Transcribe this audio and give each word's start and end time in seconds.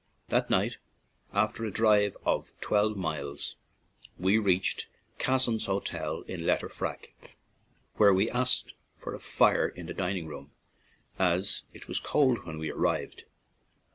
That 0.29 0.49
night, 0.49 0.79
after 1.31 1.63
a 1.63 1.69
drive 1.69 2.17
of 2.25 2.51
twelve 2.59 2.97
miles, 2.97 3.55
we 4.17 4.39
reached 4.39 4.87
Casson's 5.19 5.67
Hotel 5.67 6.21
in 6.23 6.41
Letterfrack, 6.41 7.13
where 7.97 8.11
we 8.11 8.27
asked 8.27 8.73
for 8.97 9.13
a 9.13 9.19
fire 9.19 9.67
in 9.67 9.85
the 9.85 9.93
dining 9.93 10.25
room, 10.25 10.53
as 11.19 11.65
it 11.71 11.87
was 11.87 11.99
cold 11.99 12.47
when 12.47 12.57
we 12.57 12.71
arrived. 12.71 13.25